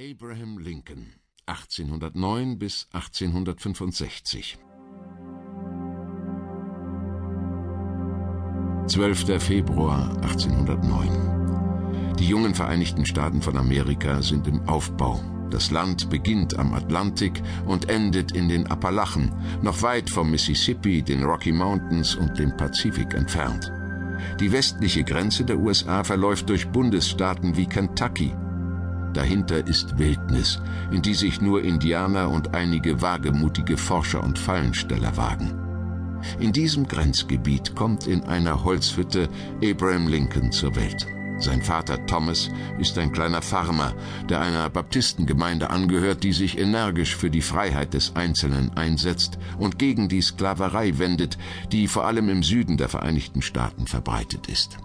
Abraham 0.00 0.56
Lincoln 0.56 1.12
1809 1.44 2.58
bis 2.58 2.88
1865 2.92 4.56
12. 8.86 9.42
Februar 9.42 10.16
1809 10.22 12.16
Die 12.18 12.26
jungen 12.26 12.54
Vereinigten 12.54 13.04
Staaten 13.04 13.42
von 13.42 13.58
Amerika 13.58 14.22
sind 14.22 14.48
im 14.48 14.66
Aufbau. 14.66 15.22
Das 15.50 15.70
Land 15.70 16.08
beginnt 16.08 16.58
am 16.58 16.72
Atlantik 16.72 17.42
und 17.66 17.90
endet 17.90 18.32
in 18.32 18.48
den 18.48 18.68
Appalachen, 18.68 19.30
noch 19.60 19.82
weit 19.82 20.08
vom 20.08 20.30
Mississippi, 20.30 21.02
den 21.02 21.24
Rocky 21.24 21.52
Mountains 21.52 22.14
und 22.14 22.38
dem 22.38 22.56
Pazifik 22.56 23.12
entfernt. 23.12 23.70
Die 24.40 24.50
westliche 24.50 25.04
Grenze 25.04 25.44
der 25.44 25.58
USA 25.58 26.04
verläuft 26.04 26.48
durch 26.48 26.68
Bundesstaaten 26.68 27.58
wie 27.58 27.66
Kentucky, 27.66 28.32
Dahinter 29.12 29.66
ist 29.66 29.98
Wildnis, 29.98 30.60
in 30.92 31.02
die 31.02 31.14
sich 31.14 31.40
nur 31.40 31.62
Indianer 31.62 32.30
und 32.30 32.54
einige 32.54 33.02
wagemutige 33.02 33.76
Forscher 33.76 34.22
und 34.22 34.38
Fallensteller 34.38 35.16
wagen. 35.16 35.52
In 36.38 36.52
diesem 36.52 36.86
Grenzgebiet 36.86 37.74
kommt 37.74 38.06
in 38.06 38.22
einer 38.24 38.64
Holzhütte 38.64 39.28
Abraham 39.64 40.06
Lincoln 40.06 40.52
zur 40.52 40.76
Welt. 40.76 41.06
Sein 41.40 41.62
Vater 41.62 42.04
Thomas 42.06 42.50
ist 42.78 42.98
ein 42.98 43.12
kleiner 43.12 43.40
Farmer, 43.40 43.94
der 44.28 44.42
einer 44.42 44.68
Baptistengemeinde 44.68 45.70
angehört, 45.70 46.22
die 46.22 46.34
sich 46.34 46.58
energisch 46.58 47.16
für 47.16 47.30
die 47.30 47.40
Freiheit 47.40 47.94
des 47.94 48.14
Einzelnen 48.14 48.76
einsetzt 48.76 49.38
und 49.58 49.78
gegen 49.78 50.08
die 50.08 50.20
Sklaverei 50.20 50.98
wendet, 50.98 51.38
die 51.72 51.88
vor 51.88 52.06
allem 52.06 52.28
im 52.28 52.42
Süden 52.42 52.76
der 52.76 52.90
Vereinigten 52.90 53.40
Staaten 53.40 53.86
verbreitet 53.86 54.48
ist. 54.48 54.76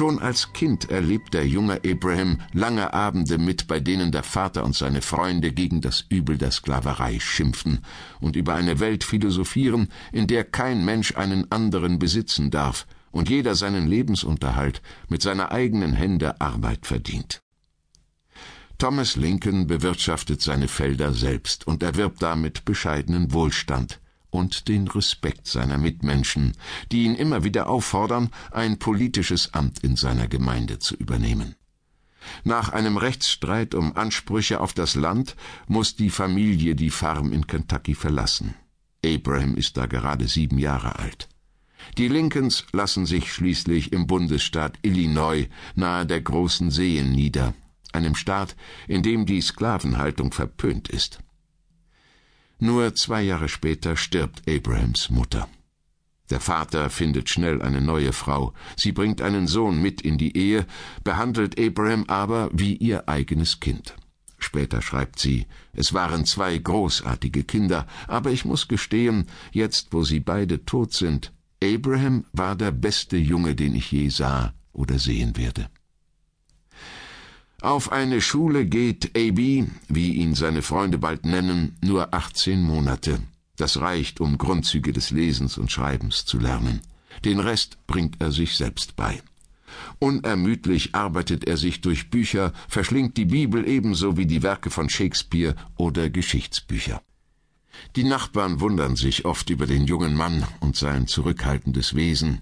Schon 0.00 0.18
als 0.18 0.54
Kind 0.54 0.90
erlebt 0.90 1.34
der 1.34 1.46
junge 1.46 1.82
Abraham 1.84 2.40
lange 2.54 2.94
Abende 2.94 3.36
mit, 3.36 3.66
bei 3.66 3.80
denen 3.80 4.12
der 4.12 4.22
Vater 4.22 4.64
und 4.64 4.74
seine 4.74 5.02
Freunde 5.02 5.52
gegen 5.52 5.82
das 5.82 6.06
Übel 6.08 6.38
der 6.38 6.52
Sklaverei 6.52 7.20
schimpfen 7.20 7.84
und 8.18 8.34
über 8.34 8.54
eine 8.54 8.80
Welt 8.80 9.04
philosophieren, 9.04 9.88
in 10.10 10.26
der 10.26 10.44
kein 10.44 10.86
Mensch 10.86 11.14
einen 11.16 11.52
anderen 11.52 11.98
besitzen 11.98 12.50
darf 12.50 12.86
und 13.10 13.28
jeder 13.28 13.54
seinen 13.54 13.86
Lebensunterhalt 13.86 14.80
mit 15.10 15.20
seiner 15.20 15.52
eigenen 15.52 15.92
Hände 15.92 16.40
Arbeit 16.40 16.86
verdient. 16.86 17.42
Thomas 18.78 19.16
Lincoln 19.16 19.66
bewirtschaftet 19.66 20.40
seine 20.40 20.68
Felder 20.68 21.12
selbst 21.12 21.66
und 21.66 21.82
erwirbt 21.82 22.22
damit 22.22 22.64
bescheidenen 22.64 23.34
Wohlstand 23.34 24.00
und 24.30 24.68
den 24.68 24.88
Respekt 24.88 25.46
seiner 25.46 25.78
Mitmenschen, 25.78 26.56
die 26.90 27.04
ihn 27.04 27.14
immer 27.14 27.44
wieder 27.44 27.68
auffordern, 27.68 28.30
ein 28.50 28.78
politisches 28.78 29.54
Amt 29.54 29.80
in 29.80 29.96
seiner 29.96 30.28
Gemeinde 30.28 30.78
zu 30.78 30.94
übernehmen. 30.96 31.56
Nach 32.44 32.68
einem 32.70 32.96
Rechtsstreit 32.96 33.74
um 33.74 33.96
Ansprüche 33.96 34.60
auf 34.60 34.72
das 34.72 34.94
Land 34.94 35.36
muss 35.66 35.96
die 35.96 36.10
Familie 36.10 36.74
die 36.74 36.90
Farm 36.90 37.32
in 37.32 37.46
Kentucky 37.46 37.94
verlassen. 37.94 38.54
Abraham 39.04 39.56
ist 39.56 39.76
da 39.76 39.86
gerade 39.86 40.28
sieben 40.28 40.58
Jahre 40.58 40.98
alt. 40.98 41.28
Die 41.96 42.08
Lincolns 42.08 42.66
lassen 42.72 43.06
sich 43.06 43.32
schließlich 43.32 43.92
im 43.92 44.06
Bundesstaat 44.06 44.78
Illinois 44.82 45.48
nahe 45.74 46.06
der 46.06 46.20
großen 46.20 46.70
Seen 46.70 47.10
nieder, 47.10 47.54
einem 47.92 48.14
Staat, 48.14 48.54
in 48.86 49.02
dem 49.02 49.24
die 49.24 49.40
Sklavenhaltung 49.40 50.32
verpönt 50.32 50.88
ist. 50.88 51.20
Nur 52.60 52.94
zwei 52.94 53.22
Jahre 53.22 53.48
später 53.48 53.96
stirbt 53.96 54.42
Abrahams 54.46 55.08
Mutter. 55.08 55.48
Der 56.28 56.40
Vater 56.40 56.90
findet 56.90 57.30
schnell 57.30 57.62
eine 57.62 57.80
neue 57.80 58.12
Frau. 58.12 58.52
Sie 58.76 58.92
bringt 58.92 59.22
einen 59.22 59.46
Sohn 59.46 59.80
mit 59.80 60.02
in 60.02 60.18
die 60.18 60.36
Ehe, 60.36 60.66
behandelt 61.02 61.58
Abraham 61.58 62.04
aber 62.06 62.50
wie 62.52 62.76
ihr 62.76 63.08
eigenes 63.08 63.60
Kind. 63.60 63.96
Später 64.38 64.82
schreibt 64.82 65.18
sie, 65.18 65.46
es 65.72 65.94
waren 65.94 66.26
zwei 66.26 66.56
großartige 66.58 67.44
Kinder, 67.44 67.86
aber 68.06 68.30
ich 68.30 68.44
muss 68.44 68.68
gestehen, 68.68 69.26
jetzt 69.52 69.92
wo 69.92 70.04
sie 70.04 70.20
beide 70.20 70.64
tot 70.64 70.92
sind, 70.92 71.32
Abraham 71.62 72.24
war 72.32 72.56
der 72.56 72.72
beste 72.72 73.16
Junge, 73.16 73.54
den 73.54 73.74
ich 73.74 73.90
je 73.90 74.08
sah 74.10 74.52
oder 74.72 74.98
sehen 74.98 75.36
werde. 75.36 75.68
Auf 77.60 77.92
eine 77.92 78.22
Schule 78.22 78.64
geht 78.64 79.14
AB, 79.14 79.68
wie 79.88 80.12
ihn 80.14 80.34
seine 80.34 80.62
Freunde 80.62 80.96
bald 80.96 81.26
nennen, 81.26 81.76
nur 81.82 82.14
18 82.14 82.62
Monate. 82.62 83.20
Das 83.56 83.80
reicht, 83.80 84.20
um 84.20 84.38
Grundzüge 84.38 84.94
des 84.94 85.10
Lesens 85.10 85.58
und 85.58 85.70
Schreibens 85.70 86.24
zu 86.24 86.38
lernen. 86.38 86.80
Den 87.22 87.38
Rest 87.38 87.76
bringt 87.86 88.16
er 88.20 88.32
sich 88.32 88.56
selbst 88.56 88.96
bei. 88.96 89.20
Unermüdlich 89.98 90.94
arbeitet 90.94 91.46
er 91.46 91.58
sich 91.58 91.82
durch 91.82 92.08
Bücher, 92.08 92.54
verschlingt 92.66 93.18
die 93.18 93.26
Bibel 93.26 93.68
ebenso 93.68 94.16
wie 94.16 94.26
die 94.26 94.42
Werke 94.42 94.70
von 94.70 94.88
Shakespeare 94.88 95.54
oder 95.76 96.08
Geschichtsbücher. 96.08 97.02
Die 97.94 98.04
Nachbarn 98.04 98.60
wundern 98.60 98.96
sich 98.96 99.26
oft 99.26 99.50
über 99.50 99.66
den 99.66 99.84
jungen 99.84 100.16
Mann 100.16 100.46
und 100.60 100.76
sein 100.76 101.06
zurückhaltendes 101.06 101.94
Wesen, 101.94 102.40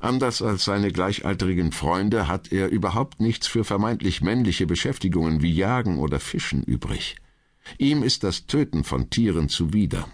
Anders 0.00 0.42
als 0.42 0.64
seine 0.64 0.92
gleichaltrigen 0.92 1.72
Freunde 1.72 2.28
hat 2.28 2.52
er 2.52 2.68
überhaupt 2.68 3.20
nichts 3.20 3.46
für 3.46 3.64
vermeintlich 3.64 4.20
männliche 4.20 4.66
Beschäftigungen 4.66 5.42
wie 5.42 5.52
Jagen 5.52 5.98
oder 5.98 6.20
Fischen 6.20 6.62
übrig. 6.62 7.16
Ihm 7.76 8.02
ist 8.02 8.24
das 8.24 8.46
Töten 8.46 8.84
von 8.84 9.10
Tieren 9.10 9.48
zuwider. 9.48 10.08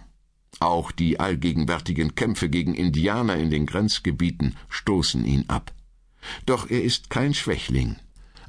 Auch 0.60 0.92
die 0.92 1.20
allgegenwärtigen 1.20 2.14
Kämpfe 2.14 2.48
gegen 2.48 2.74
Indianer 2.74 3.36
in 3.36 3.50
den 3.50 3.66
Grenzgebieten 3.66 4.56
stoßen 4.68 5.24
ihn 5.24 5.44
ab. 5.48 5.72
Doch 6.46 6.70
er 6.70 6.82
ist 6.82 7.10
kein 7.10 7.34
Schwächling. 7.34 7.96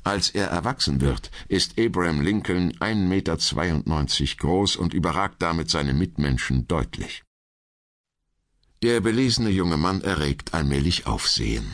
Als 0.03 0.30
er 0.30 0.47
erwachsen 0.47 1.02
wird, 1.02 1.31
ist 1.47 1.80
Abraham 1.80 2.22
Lincoln 2.22 2.74
1,92 2.74 3.02
Meter 3.08 4.38
groß 4.38 4.75
und 4.75 4.94
überragt 4.94 5.41
damit 5.41 5.72
seine 5.72 5.94
Mitmenschen 5.94 6.68
deutlich. 6.68 7.25
Der 8.84 9.02
belesene 9.02 9.50
junge 9.50 9.78
Mann 9.78 10.02
erregt 10.02 10.53
allmählich 10.53 11.08
Aufsehen. 11.08 11.66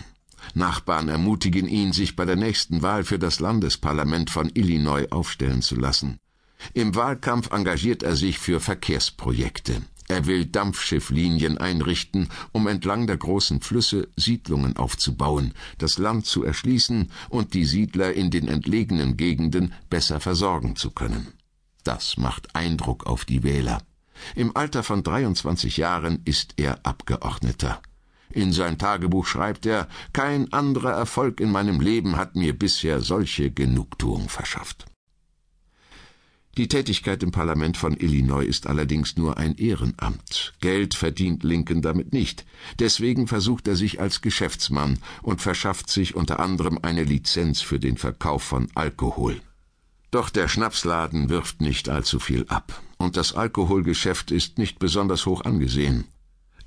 Nachbarn 0.53 1.09
ermutigen 1.09 1.67
ihn, 1.67 1.93
sich 1.93 2.15
bei 2.15 2.25
der 2.25 2.35
nächsten 2.35 2.81
Wahl 2.81 3.03
für 3.03 3.19
das 3.19 3.39
Landesparlament 3.39 4.29
von 4.29 4.51
Illinois 4.53 5.11
aufstellen 5.11 5.61
zu 5.61 5.75
lassen. 5.75 6.17
Im 6.73 6.95
Wahlkampf 6.95 7.51
engagiert 7.51 8.03
er 8.03 8.15
sich 8.15 8.37
für 8.37 8.59
Verkehrsprojekte. 8.59 9.81
Er 10.07 10.25
will 10.25 10.45
Dampfschifflinien 10.45 11.57
einrichten, 11.57 12.29
um 12.51 12.67
entlang 12.67 13.07
der 13.07 13.17
großen 13.17 13.61
Flüsse 13.61 14.09
Siedlungen 14.17 14.75
aufzubauen, 14.75 15.53
das 15.77 15.97
Land 15.97 16.25
zu 16.25 16.43
erschließen 16.43 17.11
und 17.29 17.53
die 17.53 17.65
Siedler 17.65 18.13
in 18.13 18.29
den 18.29 18.47
entlegenen 18.47 19.15
Gegenden 19.15 19.73
besser 19.89 20.19
versorgen 20.19 20.75
zu 20.75 20.91
können. 20.91 21.27
Das 21.83 22.17
macht 22.17 22.55
Eindruck 22.55 23.07
auf 23.07 23.25
die 23.25 23.43
Wähler. 23.43 23.81
Im 24.35 24.55
Alter 24.55 24.83
von 24.83 25.03
23 25.03 25.77
Jahren 25.77 26.21
ist 26.25 26.53
er 26.57 26.85
Abgeordneter. 26.85 27.81
In 28.33 28.53
sein 28.53 28.77
Tagebuch 28.77 29.25
schreibt 29.25 29.65
er, 29.65 29.87
kein 30.13 30.51
anderer 30.53 30.91
Erfolg 30.91 31.39
in 31.39 31.51
meinem 31.51 31.81
Leben 31.81 32.15
hat 32.15 32.35
mir 32.35 32.57
bisher 32.57 33.01
solche 33.01 33.51
Genugtuung 33.51 34.29
verschafft. 34.29 34.85
Die 36.57 36.67
Tätigkeit 36.67 37.23
im 37.23 37.31
Parlament 37.31 37.77
von 37.77 37.95
Illinois 37.95 38.45
ist 38.45 38.67
allerdings 38.67 39.15
nur 39.15 39.37
ein 39.37 39.55
Ehrenamt. 39.55 40.53
Geld 40.59 40.95
verdient 40.95 41.43
Lincoln 41.43 41.81
damit 41.81 42.11
nicht. 42.11 42.45
Deswegen 42.77 43.27
versucht 43.27 43.69
er 43.69 43.77
sich 43.77 44.01
als 44.01 44.19
Geschäftsmann 44.19 44.99
und 45.21 45.41
verschafft 45.41 45.89
sich 45.89 46.15
unter 46.15 46.41
anderem 46.41 46.77
eine 46.81 47.05
Lizenz 47.05 47.61
für 47.61 47.79
den 47.79 47.95
Verkauf 47.95 48.43
von 48.43 48.67
Alkohol. 48.75 49.41
Doch 50.11 50.29
der 50.29 50.49
Schnapsladen 50.49 51.29
wirft 51.29 51.61
nicht 51.61 51.87
allzu 51.87 52.19
viel 52.19 52.45
ab, 52.49 52.81
und 53.01 53.17
das 53.17 53.33
Alkoholgeschäft 53.33 54.31
ist 54.31 54.57
nicht 54.57 54.79
besonders 54.79 55.25
hoch 55.25 55.43
angesehen. 55.43 56.05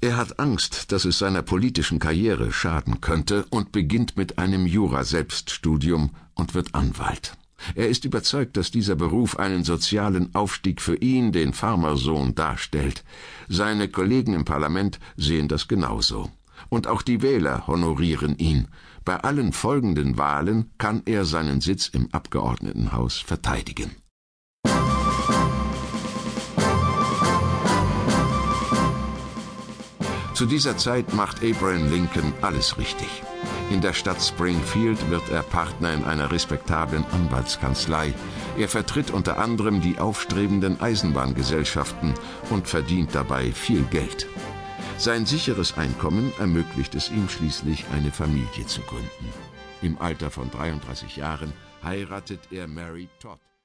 Er 0.01 0.17
hat 0.17 0.39
Angst, 0.39 0.93
dass 0.93 1.07
es 1.07 1.19
seiner 1.19 1.43
politischen 1.43 1.99
Karriere 1.99 2.53
schaden 2.53 3.01
könnte 3.01 3.47
und 3.49 3.73
beginnt 3.73 4.17
mit 4.17 4.39
einem 4.39 4.67
Jura-Selbststudium 4.67 6.11
und 6.35 6.55
wird 6.55 6.75
Anwalt. 6.75 7.37
Er 7.75 7.89
ist 7.89 8.05
überzeugt, 8.05 8.57
dass 8.57 8.71
dieser 8.71 8.97
Beruf 8.97 9.39
einen 9.39 9.65
sozialen 9.65 10.35
Aufstieg 10.35 10.83
für 10.83 10.97
ihn, 10.97 11.33
den 11.33 11.55
Farmersohn, 11.55 12.35
darstellt. 12.35 13.05
Seine 13.49 13.89
Kollegen 13.89 14.35
im 14.35 14.45
Parlament 14.45 14.99
sehen 15.17 15.49
das 15.49 15.69
genauso. 15.69 16.31
Und 16.69 16.87
auch 16.87 17.03
die 17.03 17.23
Wähler 17.23 17.67
honorieren 17.67 18.37
ihn. 18.37 18.69
Bei 19.05 19.17
allen 19.17 19.53
folgenden 19.53 20.19
Wahlen 20.19 20.71
kann 20.79 21.03
er 21.07 21.25
seinen 21.25 21.61
Sitz 21.61 21.89
im 21.89 22.13
Abgeordnetenhaus 22.13 23.19
verteidigen. 23.19 23.93
Zu 30.35 30.47
dieser 30.47 30.77
Zeit 30.77 31.15
macht 31.15 31.45
Abraham 31.45 31.89
Lincoln 31.93 32.35
alles 32.43 32.77
richtig. 32.77 33.23
In 33.71 33.81
der 33.81 33.93
Stadt 33.93 34.21
Springfield 34.21 35.09
wird 35.09 35.29
er 35.31 35.45
Partner 35.45 35.95
in 35.95 36.03
einer 36.03 36.33
respektablen 36.33 37.05
Anwaltskanzlei. 37.13 38.13
Er 38.59 38.69
vertritt 38.69 39.13
unter 39.13 39.39
anderem 39.39 39.81
die 39.81 39.99
aufstrebenden 39.99 40.81
Eisenbahngesellschaften 40.81 42.15
und 42.51 42.67
verdient 42.67 43.15
dabei 43.15 43.53
viel 43.53 43.85
Geld. 43.85 44.27
Sein 44.99 45.25
sicheres 45.25 45.79
Einkommen 45.79 46.33
ermöglicht 46.41 46.97
es 46.97 47.11
ihm 47.11 47.29
schließlich, 47.29 47.85
eine 47.93 48.11
Familie 48.11 48.67
zu 48.67 48.81
gründen. 48.83 49.33
Im 49.83 50.01
Alter 50.01 50.33
von 50.33 50.51
33 50.51 51.17
Jahren 51.17 51.53
heiratet 51.85 52.41
er 52.51 52.67
Mary 52.67 53.09
Todd. 53.21 53.39